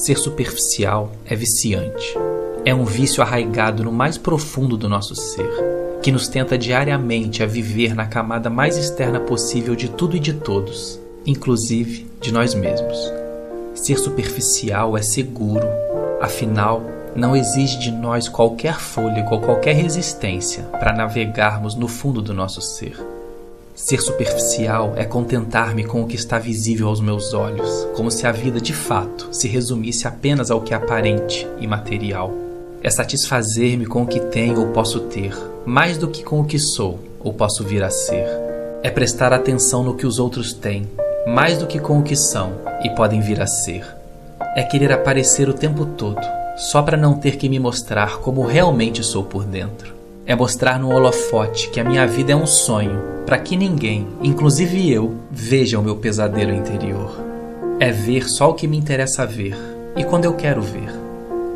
[0.00, 2.16] Ser superficial é viciante.
[2.64, 5.52] É um vício arraigado no mais profundo do nosso ser,
[6.02, 10.32] que nos tenta diariamente a viver na camada mais externa possível de tudo e de
[10.32, 12.96] todos, inclusive de nós mesmos.
[13.74, 15.68] Ser superficial é seguro,
[16.18, 16.82] afinal,
[17.14, 22.62] não exige de nós qualquer fôlego ou qualquer resistência para navegarmos no fundo do nosso
[22.62, 22.96] ser.
[23.82, 28.30] Ser superficial é contentar-me com o que está visível aos meus olhos, como se a
[28.30, 32.30] vida de fato se resumisse apenas ao que é aparente e material.
[32.82, 36.58] É satisfazer-me com o que tenho ou posso ter, mais do que com o que
[36.58, 38.26] sou ou posso vir a ser.
[38.82, 40.86] É prestar atenção no que os outros têm,
[41.26, 42.52] mais do que com o que são
[42.84, 43.84] e podem vir a ser.
[44.54, 46.20] É querer aparecer o tempo todo,
[46.54, 49.99] só para não ter que me mostrar como realmente sou por dentro.
[50.26, 54.90] É mostrar no holofote que a minha vida é um sonho, para que ninguém, inclusive
[54.92, 57.10] eu, veja o meu pesadelo interior.
[57.80, 59.56] É ver só o que me interessa ver
[59.96, 60.90] e quando eu quero ver.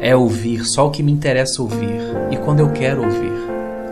[0.00, 3.32] É ouvir só o que me interessa ouvir e quando eu quero ouvir.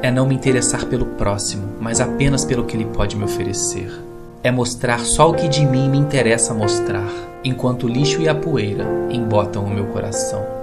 [0.02, 3.90] É não me interessar pelo próximo, mas apenas pelo que ele pode me oferecer.
[4.42, 7.08] É mostrar só o que de mim me interessa mostrar,
[7.44, 10.61] enquanto o lixo e a poeira embotam o meu coração.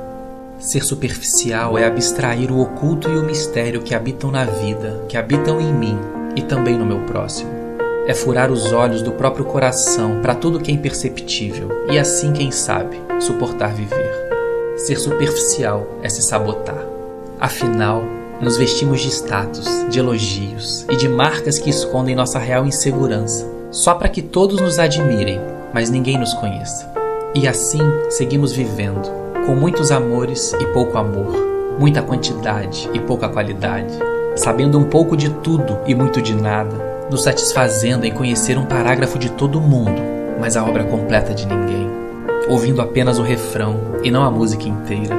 [0.60, 5.60] Ser superficial é abstrair o oculto e o mistério que habitam na vida, que habitam
[5.62, 5.98] em mim
[6.36, 7.50] e também no meu próximo.
[8.06, 12.52] É furar os olhos do próprio coração para tudo que é imperceptível e assim, quem
[12.52, 14.30] sabe, suportar viver.
[14.76, 16.84] Ser superficial é se sabotar.
[17.40, 18.04] Afinal,
[18.42, 23.94] nos vestimos de status, de elogios e de marcas que escondem nossa real insegurança, só
[23.94, 25.40] para que todos nos admirem,
[25.74, 26.92] mas ninguém nos conheça.
[27.34, 29.10] E assim seguimos vivendo,
[29.46, 31.36] com muitos amores e pouco amor,
[31.80, 33.94] muita quantidade e pouca qualidade,
[34.36, 39.18] sabendo um pouco de tudo e muito de nada, nos satisfazendo em conhecer um parágrafo
[39.18, 40.02] de todo mundo,
[40.40, 41.90] mas a obra completa de ninguém,
[42.48, 45.16] ouvindo apenas o refrão e não a música inteira,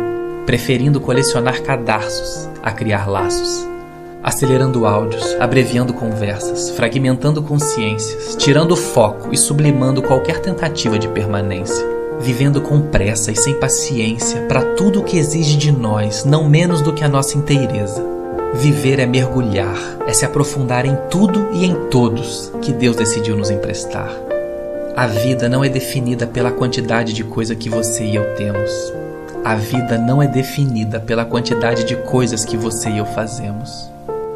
[0.47, 3.69] preferindo colecionar cadarços a criar laços.
[4.23, 12.61] Acelerando áudios, abreviando conversas, fragmentando consciências, tirando foco e sublimando qualquer tentativa de permanência vivendo
[12.61, 16.93] com pressa e sem paciência para tudo o que exige de nós, não menos do
[16.93, 18.05] que a nossa inteireza.
[18.55, 19.77] Viver é mergulhar,
[20.07, 24.11] é se aprofundar em tudo e em todos que Deus decidiu nos emprestar.
[24.97, 28.93] A vida não é definida pela quantidade de coisa que você e eu temos.
[29.43, 33.91] A vida não é definida pela quantidade de coisas que você e eu fazemos.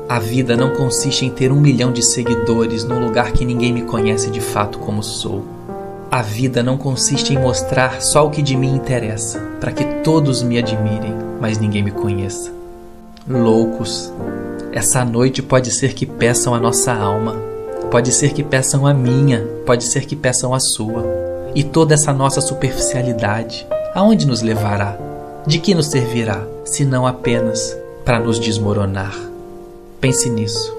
[0.08, 3.82] A vida não consiste em ter um milhão de seguidores num lugar que ninguém me
[3.82, 5.44] conhece de fato como sou.
[6.14, 10.44] A vida não consiste em mostrar só o que de mim interessa, para que todos
[10.44, 12.52] me admirem, mas ninguém me conheça.
[13.28, 14.12] Loucos,
[14.70, 17.34] essa noite pode ser que peçam a nossa alma,
[17.90, 21.04] pode ser que peçam a minha, pode ser que peçam a sua.
[21.52, 24.96] E toda essa nossa superficialidade, aonde nos levará?
[25.44, 29.18] De que nos servirá, se não apenas para nos desmoronar?
[30.00, 30.72] Pense nisso.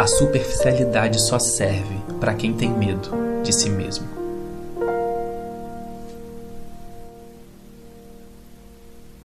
[0.00, 3.08] A superficialidade só serve para quem tem medo
[3.44, 4.23] de si mesmo.